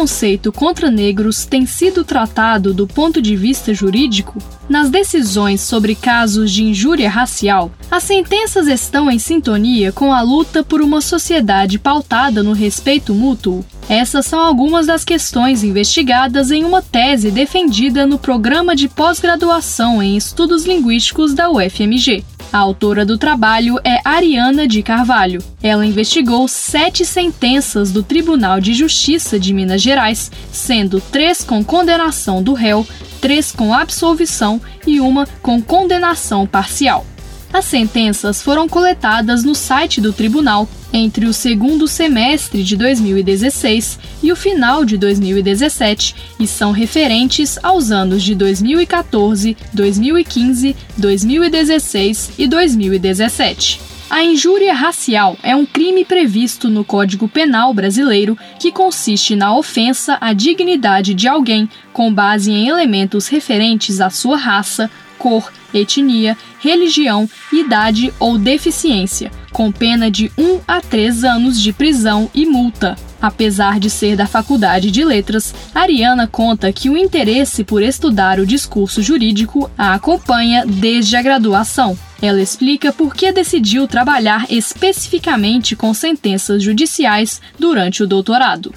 Preconceito 0.00 0.50
contra 0.50 0.90
negros 0.90 1.44
tem 1.44 1.66
sido 1.66 2.02
tratado 2.02 2.72
do 2.72 2.86
ponto 2.86 3.20
de 3.20 3.36
vista 3.36 3.74
jurídico? 3.74 4.38
Nas 4.66 4.88
decisões 4.88 5.60
sobre 5.60 5.94
casos 5.94 6.50
de 6.50 6.64
injúria 6.64 7.10
racial, 7.10 7.70
as 7.90 8.04
sentenças 8.04 8.66
estão 8.66 9.10
em 9.10 9.18
sintonia 9.18 9.92
com 9.92 10.10
a 10.10 10.22
luta 10.22 10.62
por 10.62 10.80
uma 10.80 11.02
sociedade 11.02 11.78
pautada 11.78 12.42
no 12.42 12.54
respeito 12.54 13.12
mútuo? 13.14 13.62
Essas 13.90 14.24
são 14.24 14.40
algumas 14.40 14.86
das 14.86 15.04
questões 15.04 15.62
investigadas 15.62 16.50
em 16.50 16.64
uma 16.64 16.80
tese 16.80 17.30
defendida 17.30 18.06
no 18.06 18.18
programa 18.18 18.74
de 18.74 18.88
pós-graduação 18.88 20.02
em 20.02 20.16
Estudos 20.16 20.64
Linguísticos 20.64 21.34
da 21.34 21.50
UFMG. 21.50 22.24
A 22.52 22.58
autora 22.58 23.06
do 23.06 23.16
trabalho 23.16 23.78
é 23.84 24.00
Ariana 24.04 24.66
de 24.66 24.82
Carvalho. 24.82 25.40
Ela 25.62 25.86
investigou 25.86 26.48
sete 26.48 27.04
sentenças 27.04 27.92
do 27.92 28.02
Tribunal 28.02 28.60
de 28.60 28.74
Justiça 28.74 29.38
de 29.38 29.54
Minas 29.54 29.80
Gerais, 29.80 30.32
sendo 30.50 31.00
três 31.00 31.44
com 31.44 31.62
condenação 31.62 32.42
do 32.42 32.52
réu, 32.52 32.84
três 33.20 33.52
com 33.52 33.72
absolvição 33.72 34.60
e 34.84 35.00
uma 35.00 35.28
com 35.40 35.62
condenação 35.62 36.44
parcial. 36.44 37.06
As 37.52 37.64
sentenças 37.64 38.40
foram 38.40 38.68
coletadas 38.68 39.42
no 39.42 39.56
site 39.56 40.00
do 40.00 40.12
tribunal 40.12 40.68
entre 40.92 41.26
o 41.26 41.32
segundo 41.32 41.88
semestre 41.88 42.62
de 42.62 42.76
2016 42.76 43.98
e 44.22 44.30
o 44.30 44.36
final 44.36 44.84
de 44.84 44.96
2017 44.96 46.14
e 46.38 46.46
são 46.46 46.70
referentes 46.70 47.58
aos 47.62 47.90
anos 47.90 48.22
de 48.22 48.34
2014, 48.34 49.56
2015, 49.72 50.76
2016 50.96 52.30
e 52.38 52.46
2017. 52.46 53.80
A 54.08 54.24
injúria 54.24 54.74
racial 54.74 55.36
é 55.40 55.54
um 55.54 55.64
crime 55.64 56.04
previsto 56.04 56.68
no 56.68 56.84
Código 56.84 57.28
Penal 57.28 57.72
brasileiro 57.72 58.36
que 58.58 58.72
consiste 58.72 59.36
na 59.36 59.56
ofensa 59.56 60.18
à 60.20 60.32
dignidade 60.32 61.14
de 61.14 61.28
alguém 61.28 61.68
com 61.92 62.12
base 62.12 62.50
em 62.50 62.68
elementos 62.68 63.28
referentes 63.28 64.00
à 64.00 64.10
sua 64.10 64.36
raça, 64.36 64.90
cor, 65.20 65.52
etnia, 65.72 66.36
religião, 66.60 67.28
idade 67.52 68.12
ou 68.18 68.38
deficiência, 68.38 69.30
com 69.52 69.70
pena 69.70 70.10
de 70.10 70.32
1 70.38 70.60
a 70.66 70.80
3 70.80 71.24
anos 71.24 71.60
de 71.60 71.74
prisão 71.74 72.30
e 72.34 72.46
multa. 72.46 72.96
Apesar 73.20 73.78
de 73.78 73.90
ser 73.90 74.16
da 74.16 74.26
Faculdade 74.26 74.90
de 74.90 75.04
Letras, 75.04 75.54
Ariana 75.74 76.26
conta 76.26 76.72
que 76.72 76.88
o 76.88 76.96
interesse 76.96 77.62
por 77.62 77.82
estudar 77.82 78.40
o 78.40 78.46
discurso 78.46 79.02
jurídico 79.02 79.70
a 79.76 79.92
acompanha 79.92 80.64
desde 80.66 81.14
a 81.16 81.22
graduação. 81.22 81.98
Ela 82.22 82.40
explica 82.40 82.92
por 82.92 83.14
que 83.14 83.30
decidiu 83.30 83.86
trabalhar 83.86 84.46
especificamente 84.48 85.76
com 85.76 85.92
sentenças 85.92 86.62
judiciais 86.62 87.42
durante 87.58 88.02
o 88.02 88.06
doutorado. 88.06 88.72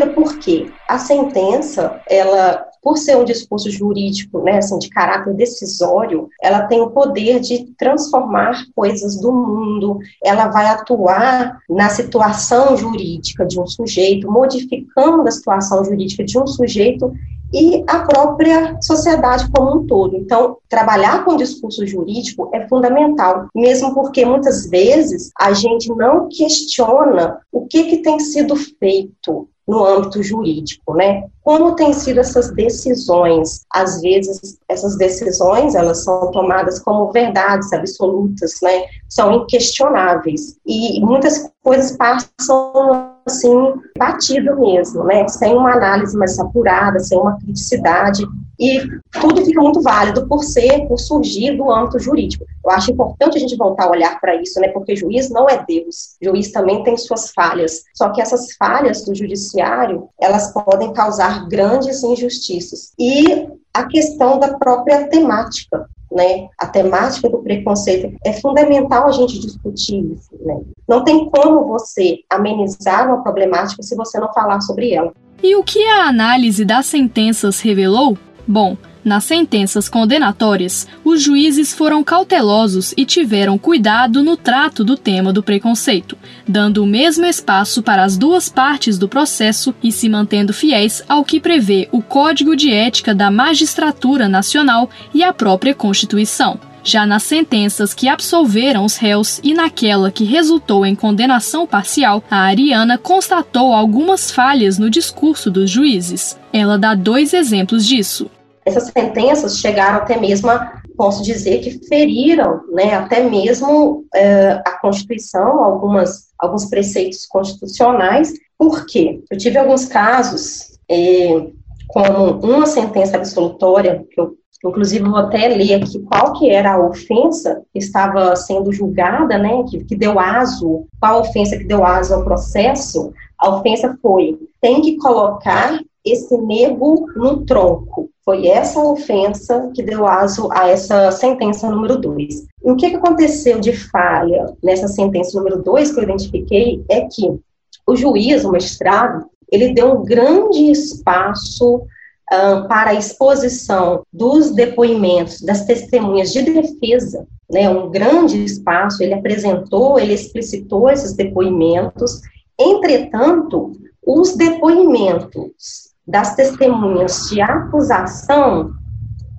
Primeiro, 0.00 0.14
porque 0.14 0.70
a 0.88 0.98
sentença, 0.98 2.00
ela, 2.08 2.64
por 2.82 2.96
ser 2.96 3.16
um 3.16 3.24
discurso 3.24 3.70
jurídico, 3.70 4.40
né, 4.42 4.58
assim, 4.58 4.78
de 4.78 4.88
caráter 4.88 5.34
decisório, 5.34 6.28
ela 6.40 6.62
tem 6.62 6.80
o 6.80 6.90
poder 6.90 7.40
de 7.40 7.66
transformar 7.78 8.64
coisas 8.74 9.20
do 9.20 9.30
mundo, 9.30 9.98
ela 10.24 10.48
vai 10.48 10.66
atuar 10.66 11.58
na 11.68 11.90
situação 11.90 12.76
jurídica 12.76 13.44
de 13.44 13.60
um 13.60 13.66
sujeito, 13.66 14.30
modificando 14.30 15.26
a 15.28 15.30
situação 15.30 15.84
jurídica 15.84 16.24
de 16.24 16.38
um 16.38 16.46
sujeito 16.46 17.12
e 17.52 17.84
a 17.86 18.00
própria 18.00 18.80
sociedade 18.80 19.50
como 19.50 19.76
um 19.80 19.86
todo. 19.86 20.16
Então, 20.16 20.56
trabalhar 20.68 21.24
com 21.24 21.32
o 21.32 21.36
discurso 21.36 21.86
jurídico 21.86 22.48
é 22.54 22.66
fundamental, 22.68 23.48
mesmo 23.54 23.92
porque 23.92 24.24
muitas 24.24 24.68
vezes 24.68 25.30
a 25.38 25.52
gente 25.52 25.88
não 25.88 26.28
questiona 26.28 27.40
o 27.52 27.66
que, 27.66 27.84
que 27.84 27.98
tem 27.98 28.20
sido 28.20 28.54
feito 28.56 29.48
no 29.70 29.86
âmbito 29.86 30.20
jurídico, 30.20 30.94
né? 30.94 31.28
Como 31.44 31.76
têm 31.76 31.92
sido 31.92 32.18
essas 32.18 32.50
decisões? 32.50 33.64
Às 33.72 34.00
vezes, 34.00 34.58
essas 34.68 34.98
decisões, 34.98 35.76
elas 35.76 36.02
são 36.02 36.30
tomadas 36.32 36.80
como 36.80 37.12
verdades 37.12 37.72
absolutas, 37.72 38.54
né? 38.62 38.84
São 39.08 39.32
inquestionáveis. 39.32 40.56
E 40.66 41.00
muitas 41.00 41.48
coisas 41.62 41.96
passam 41.96 43.14
assim, 43.30 43.74
batido 43.98 44.58
mesmo, 44.58 45.04
né? 45.04 45.26
Sem 45.28 45.54
uma 45.54 45.72
análise 45.72 46.16
mais 46.16 46.38
apurada, 46.38 46.98
sem 46.98 47.18
uma 47.18 47.38
criticidade, 47.38 48.26
e 48.60 48.78
tudo 49.18 49.42
fica 49.42 49.62
muito 49.62 49.80
válido 49.80 50.28
por 50.28 50.44
ser, 50.44 50.86
por 50.86 50.98
surgir 50.98 51.56
do 51.56 51.70
âmbito 51.70 51.98
jurídico. 51.98 52.44
Eu 52.62 52.70
acho 52.70 52.92
importante 52.92 53.38
a 53.38 53.40
gente 53.40 53.56
voltar 53.56 53.84
a 53.84 53.90
olhar 53.90 54.20
para 54.20 54.36
isso, 54.36 54.60
né? 54.60 54.68
Porque 54.68 54.94
juiz 54.94 55.30
não 55.30 55.48
é 55.48 55.64
Deus. 55.66 56.16
Juiz 56.22 56.52
também 56.52 56.84
tem 56.84 56.94
suas 56.98 57.30
falhas. 57.30 57.84
Só 57.94 58.10
que 58.10 58.20
essas 58.20 58.54
falhas 58.56 59.02
do 59.02 59.14
judiciário, 59.14 60.10
elas 60.20 60.52
podem 60.52 60.92
causar 60.92 61.48
grandes 61.48 62.02
injustiças. 62.02 62.92
E 62.98 63.48
a 63.72 63.84
questão 63.84 64.38
da 64.38 64.58
própria 64.58 65.08
temática 65.08 65.88
né, 66.10 66.48
a 66.58 66.66
temática 66.66 67.28
do 67.28 67.38
preconceito, 67.38 68.16
é 68.24 68.32
fundamental 68.34 69.06
a 69.06 69.12
gente 69.12 69.38
discutir 69.38 70.00
isso. 70.12 70.30
Né? 70.40 70.60
Não 70.88 71.04
tem 71.04 71.30
como 71.30 71.66
você 71.66 72.18
amenizar 72.28 73.06
uma 73.06 73.22
problemática 73.22 73.82
se 73.82 73.94
você 73.96 74.18
não 74.18 74.32
falar 74.32 74.60
sobre 74.60 74.92
ela. 74.92 75.12
E 75.42 75.56
o 75.56 75.62
que 75.62 75.86
a 75.86 76.08
análise 76.08 76.64
das 76.64 76.86
sentenças 76.86 77.60
revelou? 77.60 78.18
Bom, 78.46 78.76
nas 79.04 79.24
sentenças 79.24 79.88
condenatórias, 79.88 80.86
os 81.04 81.22
juízes 81.22 81.72
foram 81.72 82.04
cautelosos 82.04 82.92
e 82.96 83.04
tiveram 83.04 83.56
cuidado 83.56 84.22
no 84.22 84.36
trato 84.36 84.84
do 84.84 84.96
tema 84.96 85.32
do 85.32 85.42
preconceito, 85.42 86.16
dando 86.46 86.82
o 86.82 86.86
mesmo 86.86 87.24
espaço 87.24 87.82
para 87.82 88.04
as 88.04 88.16
duas 88.16 88.48
partes 88.48 88.98
do 88.98 89.08
processo 89.08 89.74
e 89.82 89.90
se 89.90 90.08
mantendo 90.08 90.52
fiéis 90.52 91.02
ao 91.08 91.24
que 91.24 91.40
prevê 91.40 91.88
o 91.92 92.02
Código 92.02 92.54
de 92.54 92.70
Ética 92.72 93.14
da 93.14 93.30
Magistratura 93.30 94.28
Nacional 94.28 94.90
e 95.14 95.22
a 95.22 95.32
própria 95.32 95.74
Constituição. 95.74 96.58
Já 96.82 97.06
nas 97.06 97.22
sentenças 97.22 97.92
que 97.92 98.08
absolveram 98.08 98.84
os 98.84 98.96
réus 98.96 99.38
e 99.44 99.52
naquela 99.52 100.10
que 100.10 100.24
resultou 100.24 100.86
em 100.86 100.94
condenação 100.94 101.66
parcial, 101.66 102.24
a 102.30 102.38
Ariana 102.38 102.96
constatou 102.96 103.74
algumas 103.74 104.30
falhas 104.30 104.78
no 104.78 104.88
discurso 104.88 105.50
dos 105.50 105.70
juízes. 105.70 106.38
Ela 106.52 106.78
dá 106.78 106.94
dois 106.94 107.34
exemplos 107.34 107.86
disso. 107.86 108.30
Essas 108.64 108.84
sentenças 108.88 109.58
chegaram 109.58 109.98
até 109.98 110.18
mesmo, 110.18 110.50
a, 110.50 110.80
posso 110.96 111.22
dizer, 111.22 111.60
que 111.60 111.86
feriram 111.86 112.60
né, 112.72 112.94
até 112.94 113.22
mesmo 113.22 114.04
é, 114.14 114.62
a 114.66 114.72
Constituição, 114.80 115.62
algumas, 115.62 116.30
alguns 116.38 116.66
preceitos 116.66 117.26
constitucionais. 117.26 118.32
Por 118.58 118.84
quê? 118.86 119.22
Eu 119.30 119.38
tive 119.38 119.58
alguns 119.58 119.86
casos, 119.86 120.78
é, 120.88 121.46
como 121.88 122.38
uma 122.40 122.66
sentença 122.66 123.16
absolutória, 123.16 124.04
que 124.10 124.20
eu 124.20 124.38
inclusive 124.64 125.08
vou 125.08 125.16
até 125.16 125.48
ler 125.48 125.74
aqui 125.74 125.98
qual 126.00 126.34
que 126.34 126.50
era 126.50 126.74
a 126.74 126.86
ofensa 126.86 127.62
que 127.72 127.78
estava 127.78 128.36
sendo 128.36 128.70
julgada, 128.72 129.38
né, 129.38 129.64
que, 129.68 129.82
que 129.84 129.96
deu 129.96 130.20
aso, 130.20 130.86
qual 131.00 131.20
ofensa 131.20 131.56
que 131.56 131.64
deu 131.64 131.84
aso 131.84 132.14
ao 132.14 132.24
processo, 132.24 133.12
a 133.38 133.56
ofensa 133.56 133.98
foi, 134.02 134.38
tem 134.60 134.82
que 134.82 134.98
colocar 134.98 135.80
esse 136.04 136.36
nego 136.38 137.06
no 137.14 137.44
tronco. 137.44 138.08
Foi 138.24 138.46
essa 138.46 138.80
ofensa 138.80 139.70
que 139.74 139.82
deu 139.82 140.06
aso 140.06 140.48
a 140.52 140.68
essa 140.68 141.10
sentença 141.10 141.70
número 141.70 141.98
2. 141.98 142.46
E 142.64 142.70
o 142.70 142.76
que, 142.76 142.86
aconteceu 142.86 143.60
de 143.60 143.72
falha 143.72 144.54
nessa 144.62 144.88
sentença 144.88 145.36
número 145.38 145.62
2 145.62 145.92
que 145.92 146.00
eu 146.00 146.04
identifiquei 146.04 146.84
é 146.88 147.02
que 147.02 147.38
o 147.86 147.96
juiz, 147.96 148.44
o 148.44 148.52
magistrado, 148.52 149.26
ele 149.50 149.74
deu 149.74 149.92
um 149.92 150.04
grande 150.04 150.70
espaço 150.70 151.76
uh, 151.76 152.68
para 152.68 152.90
a 152.90 152.94
exposição 152.94 154.04
dos 154.12 154.52
depoimentos 154.52 155.40
das 155.40 155.64
testemunhas 155.64 156.32
de 156.32 156.42
defesa, 156.42 157.26
né, 157.50 157.68
um 157.68 157.90
grande 157.90 158.44
espaço, 158.44 159.02
ele 159.02 159.14
apresentou, 159.14 159.98
ele 159.98 160.14
explicitou 160.14 160.88
esses 160.88 161.14
depoimentos, 161.14 162.20
entretanto, 162.56 163.72
os 164.06 164.36
depoimentos 164.36 165.89
das 166.06 166.34
testemunhas 166.34 167.28
de 167.30 167.40
acusação, 167.40 168.72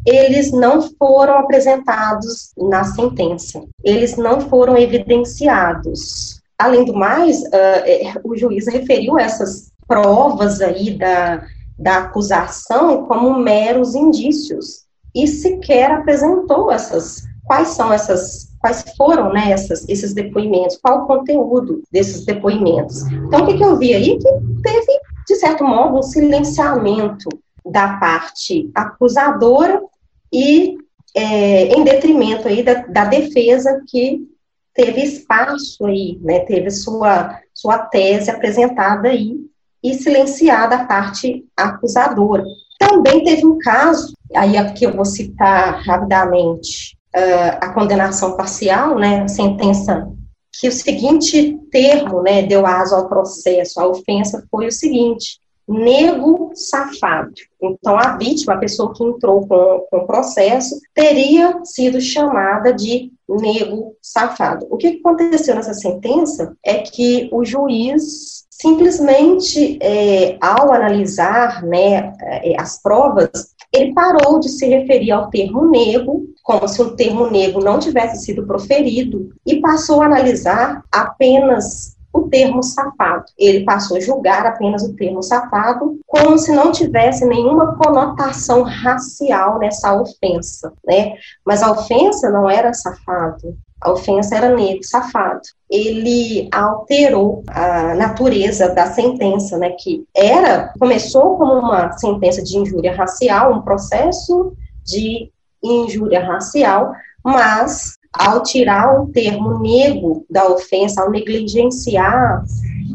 eles 0.05 0.51
não 0.51 0.81
foram 0.97 1.37
apresentados 1.39 2.51
na 2.57 2.83
sentença, 2.83 3.61
eles 3.83 4.17
não 4.17 4.41
foram 4.41 4.77
evidenciados. 4.77 6.39
além 6.57 6.85
do 6.85 6.93
mais, 6.93 7.41
uh, 7.41 8.21
o 8.23 8.35
juiz 8.35 8.67
referiu 8.67 9.17
essas 9.17 9.71
provas 9.87 10.61
aí 10.61 10.97
da, 10.97 11.43
da 11.77 11.97
acusação 11.97 13.05
como 13.07 13.39
meros 13.39 13.95
indícios 13.95 14.85
e 15.13 15.27
sequer 15.27 15.91
apresentou 15.91 16.71
essas 16.71 17.23
quais 17.45 17.69
são 17.69 17.91
essas 17.91 18.51
quais 18.61 18.85
foram 18.95 19.33
né, 19.33 19.51
essas, 19.51 19.89
esses 19.89 20.13
depoimentos, 20.13 20.77
qual 20.77 21.03
o 21.03 21.07
conteúdo 21.07 21.81
desses 21.91 22.23
depoimentos. 22.23 23.01
Então, 23.07 23.41
o 23.41 23.47
que, 23.47 23.57
que 23.57 23.63
eu 23.63 23.75
vi 23.75 23.93
aí? 23.93 24.19
Que 24.19 24.29
certo 25.41 25.63
modo, 25.63 25.97
um 25.97 26.03
silenciamento 26.03 27.27
da 27.65 27.97
parte 27.97 28.69
acusadora 28.73 29.81
e 30.31 30.77
é, 31.15 31.65
em 31.75 31.83
detrimento 31.83 32.47
aí 32.47 32.63
da, 32.63 32.75
da, 32.85 33.05
defesa 33.05 33.83
que 33.87 34.21
teve 34.73 35.01
espaço 35.01 35.85
aí, 35.85 36.17
né, 36.21 36.39
teve 36.41 36.69
sua, 36.69 37.39
sua 37.53 37.79
tese 37.79 38.31
apresentada 38.31 39.09
aí 39.09 39.35
e 39.83 39.93
silenciada 39.95 40.75
a 40.75 40.85
parte 40.85 41.43
acusadora. 41.57 42.43
Também 42.79 43.23
teve 43.23 43.45
um 43.45 43.57
caso, 43.57 44.13
aí 44.35 44.55
aqui 44.55 44.85
eu 44.85 44.95
vou 44.95 45.05
citar 45.05 45.81
rapidamente, 45.83 46.97
uh, 47.15 47.57
a 47.59 47.73
condenação 47.73 48.37
parcial, 48.37 48.97
né, 48.97 49.23
a 49.23 49.27
sentença 49.27 50.07
que 50.61 50.67
o 50.67 50.71
seguinte 50.71 51.57
termo, 51.71 52.21
né, 52.21 52.43
deu 52.43 52.67
aso 52.67 52.93
ao 52.93 53.09
processo, 53.09 53.79
a 53.79 53.87
ofensa 53.87 54.45
foi 54.51 54.67
o 54.67 54.71
seguinte, 54.71 55.39
nego 55.67 56.51
safado. 56.53 57.33
Então, 57.61 57.97
a 57.97 58.17
vítima, 58.17 58.53
a 58.53 58.57
pessoa 58.57 58.93
que 58.93 59.03
entrou 59.03 59.47
com, 59.47 59.85
com 59.89 59.97
o 59.97 60.07
processo, 60.07 60.79
teria 60.93 61.63
sido 61.63 62.01
chamada 62.01 62.73
de 62.73 63.11
nego 63.29 63.95
safado. 64.01 64.67
O 64.69 64.77
que 64.77 64.99
aconteceu 64.99 65.55
nessa 65.55 65.73
sentença 65.73 66.55
é 66.65 66.79
que 66.79 67.29
o 67.31 67.45
juiz 67.45 68.41
simplesmente, 68.61 69.79
é, 69.81 70.37
ao 70.39 70.71
analisar 70.71 71.63
né, 71.63 72.13
é, 72.21 72.61
as 72.61 72.79
provas, 72.79 73.55
ele 73.73 73.93
parou 73.93 74.39
de 74.39 74.49
se 74.49 74.67
referir 74.67 75.11
ao 75.11 75.29
termo 75.29 75.67
nego, 75.67 76.27
como 76.43 76.67
se 76.67 76.79
um 76.81 76.95
termo 76.95 77.27
nego 77.27 77.59
não 77.59 77.79
tivesse 77.79 78.23
sido 78.23 78.45
proferido, 78.45 79.29
e 79.45 79.59
passou 79.59 80.01
a 80.01 80.05
analisar 80.05 80.83
apenas 80.91 81.95
o 82.13 82.23
termo 82.23 82.61
safado. 82.61 83.25
Ele 83.37 83.63
passou 83.63 83.97
a 83.97 83.99
julgar 83.99 84.45
apenas 84.45 84.83
o 84.83 84.95
termo 84.95 85.23
safado, 85.23 85.99
como 86.07 86.37
se 86.37 86.51
não 86.51 86.71
tivesse 86.71 87.25
nenhuma 87.25 87.75
conotação 87.75 88.63
racial 88.63 89.59
nessa 89.59 89.93
ofensa, 89.99 90.73
né? 90.85 91.13
Mas 91.45 91.63
a 91.63 91.71
ofensa 91.71 92.29
não 92.29 92.49
era 92.49 92.73
safado, 92.73 93.55
a 93.81 93.91
ofensa 93.91 94.35
era 94.35 94.55
negro, 94.55 94.83
safado. 94.83 95.41
Ele 95.69 96.47
alterou 96.51 97.43
a 97.47 97.95
natureza 97.95 98.69
da 98.69 98.85
sentença, 98.85 99.57
né, 99.57 99.71
que 99.71 100.05
era, 100.15 100.71
começou 100.79 101.37
como 101.37 101.53
uma 101.53 101.91
sentença 101.93 102.43
de 102.43 102.57
injúria 102.57 102.95
racial, 102.95 103.53
um 103.53 103.61
processo 103.61 104.53
de 104.85 105.31
injúria 105.63 106.23
racial, 106.23 106.93
mas 107.23 107.97
ao 108.13 108.43
tirar 108.43 109.01
o 109.01 109.07
termo 109.07 109.59
negro 109.59 110.25
da 110.29 110.47
ofensa, 110.49 111.01
ao 111.01 111.11
negligenciar 111.11 112.43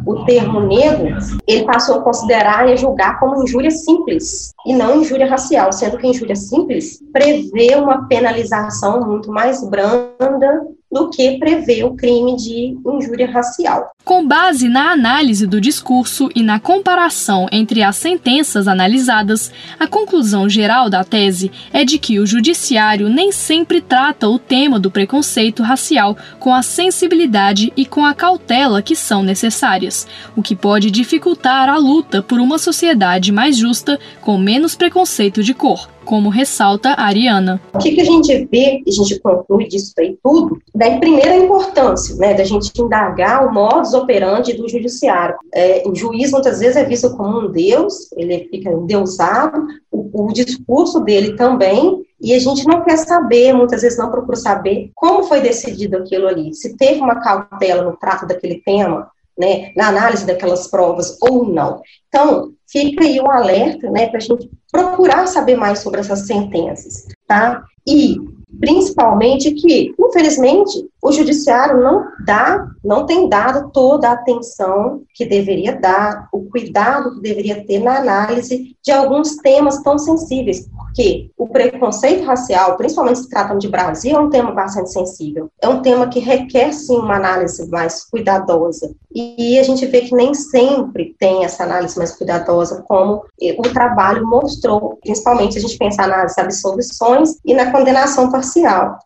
o 0.06 0.25
termo 0.25 0.61
negro, 0.61 1.17
ele 1.47 1.64
passou 1.64 1.97
a 1.97 2.03
considerar 2.03 2.69
e 2.69 2.76
julgar 2.76 3.19
como 3.19 3.43
injúria 3.43 3.70
simples 3.70 4.53
e 4.64 4.73
não 4.73 5.00
injúria 5.00 5.29
racial, 5.29 5.73
sendo 5.73 5.99
que 5.99 6.06
injúria 6.06 6.37
simples 6.37 7.03
prevê 7.12 7.75
uma 7.75 8.06
penalização 8.06 9.05
muito 9.05 9.31
mais 9.31 9.62
branda 9.69 10.67
do 10.91 11.11
que 11.11 11.38
prevê 11.38 11.82
o 11.85 11.94
crime 11.94 12.37
de 12.37 12.76
injúria 12.87 13.31
racial. 13.31 13.91
Com 14.05 14.26
base 14.26 14.69
na 14.69 14.93
análise 14.93 15.47
do 15.47 15.61
discurso 15.61 16.31
e 16.35 16.43
na 16.43 16.61
comparação 16.61 17.49
entre 17.50 17.82
as 17.82 17.97
sentenças 17.97 18.69
analisadas, 18.69 19.53
a 19.79 19.87
conclusão 19.87 20.49
geral 20.49 20.88
da 20.88 21.03
tese 21.03 21.50
é 21.73 21.85
de 21.85 21.99
que 21.99 22.20
o 22.20 22.26
judiciário 22.26 23.08
nem 23.08 23.32
sempre 23.32 23.81
trata 23.81 24.29
o 24.29 24.38
tema 24.38 24.79
do 24.79 24.91
preconceito 24.91 25.62
racial 25.62 26.17
com 26.38 26.55
a 26.55 26.62
sensibilidade 26.62 27.73
e 27.76 27.85
com 27.85 28.05
a 28.05 28.14
cautela 28.14 28.81
que 28.81 28.94
são 28.94 29.23
necessárias, 29.23 29.95
o 30.37 30.43
que 30.43 30.56
pode 30.56 30.90
dificultar 30.90 31.69
a 31.69 31.78
luta 31.78 32.22
por 32.22 32.40
uma 32.40 32.58
sociedade 32.58 33.31
mais 33.31 33.56
justa 33.56 33.98
com 34.20 34.37
menos 34.37 34.75
preconceito 34.75 35.43
de 35.43 35.54
cor 35.54 35.88
como 36.06 36.31
ressalta 36.31 36.90
a 36.90 37.06
Ariana. 37.06 37.60
O 37.75 37.78
que, 37.78 37.93
que 37.93 38.00
a 38.00 38.04
gente 38.04 38.48
vê, 38.50 38.82
a 38.87 38.90
gente 38.90 39.19
conclui 39.19 39.66
disso 39.66 39.93
aí 39.98 40.16
tudo, 40.22 40.58
da 40.75 40.98
primeira 40.98 41.37
importância, 41.37 42.14
né, 42.16 42.32
da 42.32 42.44
gente 42.44 42.70
indagar 42.81 43.46
o 43.46 43.52
modus 43.52 43.93
operandi 43.93 44.54
do 44.54 44.69
judiciário. 44.69 45.37
É, 45.52 45.82
o 45.84 45.94
juiz 45.94 46.31
muitas 46.31 46.60
vezes 46.60 46.76
é 46.76 46.84
visto 46.84 47.14
como 47.16 47.40
um 47.40 47.50
deus, 47.50 48.10
ele 48.16 48.48
fica 48.50 48.70
endeusado, 48.70 49.66
o, 49.90 50.28
o 50.28 50.32
discurso 50.32 51.00
dele 51.00 51.34
também, 51.34 52.06
e 52.20 52.32
a 52.32 52.38
gente 52.38 52.66
não 52.66 52.82
quer 52.82 52.96
saber, 52.96 53.52
muitas 53.52 53.82
vezes 53.82 53.98
não 53.98 54.10
procura 54.10 54.37
saber 54.37 54.90
como 54.94 55.25
foi 55.25 55.40
decidido 55.40 55.98
aquilo 55.98 56.28
ali, 56.28 56.54
se 56.54 56.76
teve 56.76 57.00
uma 57.00 57.20
cautela 57.20 57.82
no 57.82 57.96
trato 57.96 58.26
daquele 58.26 58.62
tema, 58.64 59.10
né, 59.38 59.72
na 59.76 59.88
análise 59.88 60.26
daquelas 60.26 60.68
provas 60.68 61.18
ou 61.20 61.44
não. 61.44 61.82
Então, 62.08 62.52
fica 62.66 63.04
aí 63.04 63.20
um 63.20 63.30
alerta, 63.30 63.90
né, 63.90 64.08
para 64.08 64.18
a 64.18 64.20
gente 64.20 64.50
procurar 64.70 65.26
saber 65.26 65.56
mais 65.56 65.80
sobre 65.80 66.00
essas 66.00 66.26
sentenças, 66.26 67.06
tá? 67.26 67.64
E, 67.86 68.16
principalmente, 68.58 69.53
que, 69.53 69.94
infelizmente, 69.99 70.88
o 71.03 71.12
judiciário 71.12 71.81
não 71.81 72.05
dá, 72.25 72.67
não 72.85 73.06
tem 73.06 73.29
dado 73.29 73.70
toda 73.70 74.08
a 74.08 74.12
atenção 74.12 75.03
que 75.14 75.25
deveria 75.25 75.79
dar, 75.79 76.29
o 76.32 76.43
cuidado 76.50 77.14
que 77.14 77.20
deveria 77.20 77.64
ter 77.64 77.79
na 77.79 77.99
análise 77.99 78.76
de 78.82 78.93
alguns 78.93 79.37
temas 79.37 79.82
tão 79.82 79.99
sensíveis, 79.99 80.69
porque 80.76 81.31
o 81.37 81.49
preconceito 81.49 82.25
racial, 82.25 82.76
principalmente 82.76 83.20
se 83.20 83.29
tratando 83.29 83.61
de 83.61 83.69
Brasil, 83.69 84.17
é 84.17 84.20
um 84.20 84.31
tema 84.31 84.53
bastante 84.53 84.93
sensível. 84.93 85.50
É 85.61 85.69
um 85.69 85.82
tema 85.82 86.08
que 86.08 86.19
requer, 86.19 86.73
sim, 86.73 86.97
uma 86.97 87.17
análise 87.17 87.69
mais 87.69 88.05
cuidadosa. 88.05 88.94
E 89.14 89.58
a 89.58 89.62
gente 89.62 89.87
vê 89.87 90.03
que 90.03 90.14
nem 90.14 90.35
sempre 90.35 91.14
tem 91.19 91.44
essa 91.44 91.64
análise 91.64 91.97
mais 91.97 92.12
cuidadosa, 92.12 92.85
como 92.87 93.23
o 93.58 93.62
trabalho 93.73 94.26
mostrou, 94.26 94.99
principalmente 95.03 95.56
a 95.56 95.61
gente 95.61 95.79
pensar 95.79 96.08
nas 96.08 96.37
absolvições 96.37 97.37
e 97.44 97.55
na 97.55 97.70
condenação 97.70 98.31
parcial. 98.31 98.45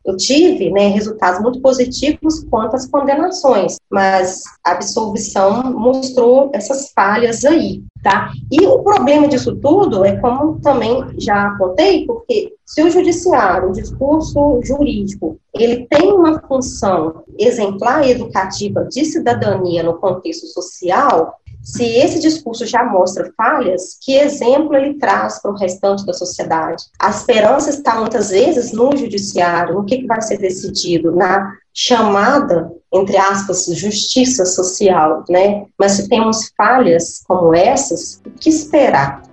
Eu 0.05 0.17
tive 0.17 0.71
né, 0.71 0.89
resultados 0.89 1.41
muito 1.41 1.61
positivos 1.61 1.81
positivos 1.81 2.45
quanto 2.51 2.77
às 2.77 2.87
condenações, 2.87 3.77
mas 3.91 4.43
a 4.65 4.73
absolvição 4.73 5.73
mostrou 5.73 6.51
essas 6.53 6.93
falhas 6.93 7.45
aí, 7.45 7.83
tá? 8.03 8.31
E 8.51 8.65
o 8.67 8.83
problema 8.83 9.29
disso 9.29 9.57
tudo 9.57 10.05
é 10.05 10.17
como 10.17 10.61
também 10.61 11.05
já 11.19 11.49
apontei, 11.49 12.07
porque 12.07 12.55
se 12.65 12.83
o 12.83 12.91
judiciário, 12.91 13.71
o 13.71 13.73
discurso 13.73 14.61
jurídico, 14.63 15.39
ele 15.55 15.87
tem 15.87 16.13
uma 16.13 16.41
função 16.47 17.25
exemplar 17.39 18.07
e 18.07 18.13
educativa 18.13 18.85
de 18.85 19.05
cidadania 19.05 19.83
no 19.83 19.95
contexto 19.95 20.47
social, 20.47 21.35
se 21.63 21.85
esse 21.85 22.21
discurso 22.21 22.67
já 22.67 22.85
mostra 22.85 23.33
falhas, 23.37 23.97
que 24.01 24.15
exemplo 24.17 24.75
ele 24.75 24.95
traz 24.95 25.41
para 25.41 25.51
o 25.51 25.57
restante 25.57 26.05
da 26.07 26.13
sociedade? 26.13 26.85
A 26.99 27.11
esperança 27.11 27.71
está 27.71 27.97
muitas 27.97 28.31
vezes 28.31 28.73
no 28.73 28.97
judiciário, 28.97 29.75
no 29.75 29.85
que, 29.85 29.99
que 29.99 30.07
vai 30.07 30.21
ser 30.23 30.39
decidido, 30.39 31.15
na 31.15 31.53
chamada, 31.73 32.71
entre 32.93 33.17
aspas, 33.17 33.67
justiça 33.67 34.45
social, 34.45 35.25
né? 35.29 35.67
Mas 35.79 35.93
se 35.93 36.09
temos 36.09 36.51
falhas 36.57 37.23
como 37.27 37.55
essas, 37.55 38.21
o 38.27 38.31
que 38.31 38.49
esperar? 38.49 39.30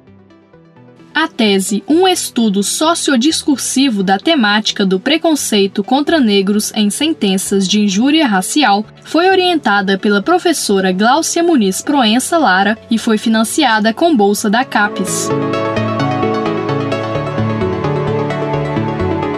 A 1.20 1.28
tese 1.28 1.84
Um 1.88 2.08
estudo 2.08 2.62
sociodiscursivo 2.62 4.04
da 4.04 4.20
temática 4.20 4.86
do 4.86 5.00
preconceito 5.00 5.84
contra 5.84 6.20
negros 6.20 6.72
em 6.76 6.92
sentenças 6.92 7.68
de 7.68 7.82
injúria 7.82 8.28
racial 8.28 8.86
foi 9.04 9.28
orientada 9.28 9.98
pela 9.98 10.22
professora 10.22 10.92
Gláucia 10.92 11.42
Muniz 11.42 11.82
Proença 11.82 12.38
Lara 12.38 12.78
e 12.92 13.00
foi 13.00 13.18
financiada 13.18 13.96
com 13.96 14.16
bolsa 14.16 14.48
da 14.48 14.64
CAPES. 14.64 15.30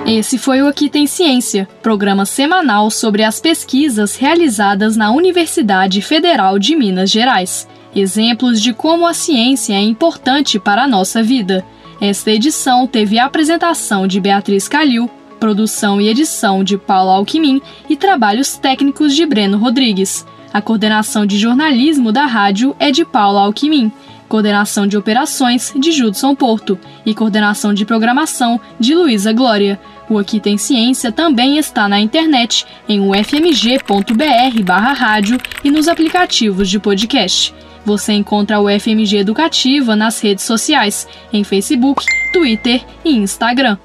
Esse 0.05 0.37
foi 0.37 0.61
o 0.61 0.67
Aqui 0.67 0.89
Tem 0.89 1.07
Ciência, 1.07 1.65
programa 1.81 2.25
semanal 2.25 2.91
sobre 2.91 3.23
as 3.23 3.39
pesquisas 3.39 4.17
realizadas 4.17 4.97
na 4.97 5.11
Universidade 5.11 6.01
Federal 6.01 6.59
de 6.59 6.75
Minas 6.75 7.09
Gerais 7.09 7.65
exemplos 7.95 8.61
de 8.61 8.73
como 8.73 9.05
a 9.05 9.13
ciência 9.13 9.73
é 9.73 9.81
importante 9.81 10.59
para 10.59 10.83
a 10.83 10.87
nossa 10.87 11.23
vida. 11.23 11.65
Esta 12.01 12.31
edição 12.31 12.87
teve 12.87 13.19
a 13.19 13.25
apresentação 13.25 14.07
de 14.07 14.21
Beatriz 14.21 14.67
Calil, 14.67 15.09
produção 15.39 15.99
e 15.99 16.07
edição 16.07 16.63
de 16.63 16.77
Paulo 16.77 17.11
Alquimim 17.11 17.61
e 17.89 17.95
trabalhos 17.95 18.57
técnicos 18.57 19.15
de 19.15 19.25
Breno 19.25 19.57
Rodrigues. 19.57 20.25
A 20.53 20.61
coordenação 20.61 21.25
de 21.25 21.37
jornalismo 21.37 22.11
da 22.11 22.25
rádio 22.25 22.75
é 22.79 22.91
de 22.91 23.05
Paulo 23.05 23.37
Alquimim. 23.37 23.89
Coordenação 24.27 24.85
de 24.85 24.97
operações 24.97 25.73
de 25.75 25.91
Judson 25.91 26.35
Porto 26.35 26.77
e 27.05 27.15
coordenação 27.15 27.73
de 27.73 27.85
programação 27.85 28.59
de 28.79 28.93
Luísa 28.93 29.33
Glória. 29.33 29.79
O 30.09 30.17
Aqui 30.17 30.39
Tem 30.39 30.57
Ciência 30.57 31.11
também 31.11 31.57
está 31.57 31.89
na 31.89 31.99
internet 31.99 32.65
em 32.87 32.99
ufmg.br/rádio 32.99 35.39
e 35.63 35.71
nos 35.71 35.87
aplicativos 35.87 36.69
de 36.69 36.79
podcast. 36.79 37.55
Você 37.85 38.13
encontra 38.13 38.59
o 38.59 38.67
FMG 38.69 39.17
Educativa 39.17 39.95
nas 39.95 40.19
redes 40.19 40.43
sociais, 40.43 41.07
em 41.31 41.43
Facebook, 41.43 42.05
Twitter 42.33 42.83
e 43.03 43.15
Instagram. 43.15 43.77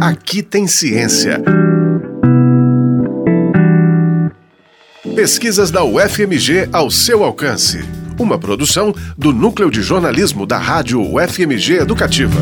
Aqui 0.00 0.42
tem 0.42 0.66
ciência. 0.66 1.42
Pesquisas 5.16 5.70
da 5.70 5.82
UFMG 5.82 6.68
ao 6.72 6.90
seu 6.90 7.24
alcance. 7.24 7.84
Uma 8.18 8.38
produção 8.38 8.94
do 9.16 9.32
Núcleo 9.32 9.70
de 9.70 9.82
Jornalismo 9.82 10.46
da 10.46 10.58
Rádio 10.58 11.00
UFMG 11.00 11.78
Educativa. 11.78 12.40